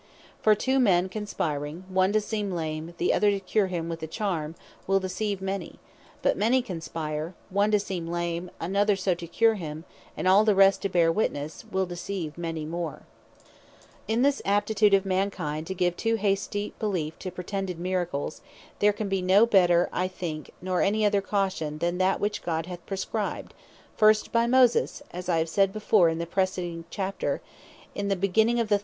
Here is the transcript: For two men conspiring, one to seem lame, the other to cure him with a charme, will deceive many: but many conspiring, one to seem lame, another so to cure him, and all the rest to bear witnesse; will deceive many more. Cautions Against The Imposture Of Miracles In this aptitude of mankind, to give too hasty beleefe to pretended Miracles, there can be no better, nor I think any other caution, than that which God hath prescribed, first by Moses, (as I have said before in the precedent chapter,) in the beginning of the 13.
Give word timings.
For 0.41 0.55
two 0.55 0.79
men 0.79 1.09
conspiring, 1.09 1.83
one 1.87 2.11
to 2.13 2.19
seem 2.21 2.51
lame, 2.51 2.95
the 2.97 3.13
other 3.13 3.29
to 3.29 3.39
cure 3.39 3.67
him 3.67 3.87
with 3.87 4.01
a 4.01 4.07
charme, 4.07 4.55
will 4.87 4.99
deceive 4.99 5.43
many: 5.43 5.77
but 6.23 6.35
many 6.35 6.63
conspiring, 6.63 7.35
one 7.51 7.69
to 7.69 7.79
seem 7.79 8.07
lame, 8.07 8.49
another 8.59 8.95
so 8.95 9.13
to 9.13 9.27
cure 9.27 9.53
him, 9.53 9.85
and 10.17 10.27
all 10.27 10.43
the 10.43 10.55
rest 10.55 10.81
to 10.81 10.89
bear 10.89 11.11
witnesse; 11.11 11.65
will 11.69 11.85
deceive 11.85 12.35
many 12.35 12.65
more. 12.65 13.03
Cautions 13.03 13.09
Against 13.13 13.47
The 13.53 13.53
Imposture 13.53 13.89
Of 13.93 13.93
Miracles 13.93 14.03
In 14.07 14.21
this 14.23 14.41
aptitude 14.43 14.93
of 14.95 15.05
mankind, 15.05 15.67
to 15.67 15.75
give 15.75 15.95
too 15.95 16.15
hasty 16.15 16.73
beleefe 16.79 17.19
to 17.19 17.29
pretended 17.31 17.77
Miracles, 17.79 18.41
there 18.79 18.93
can 18.93 19.07
be 19.07 19.21
no 19.21 19.45
better, 19.45 19.87
nor 19.91 19.99
I 20.01 20.07
think 20.07 20.49
any 20.65 21.05
other 21.05 21.21
caution, 21.21 21.77
than 21.77 21.99
that 21.99 22.19
which 22.19 22.41
God 22.41 22.65
hath 22.65 22.83
prescribed, 22.87 23.53
first 23.95 24.31
by 24.31 24.47
Moses, 24.47 25.03
(as 25.11 25.29
I 25.29 25.37
have 25.37 25.47
said 25.49 25.71
before 25.71 26.09
in 26.09 26.17
the 26.17 26.25
precedent 26.25 26.87
chapter,) 26.89 27.41
in 27.93 28.07
the 28.07 28.15
beginning 28.15 28.59
of 28.59 28.67
the 28.69 28.79
13. 28.79 28.79